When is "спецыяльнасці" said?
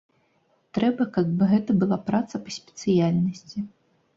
2.59-3.57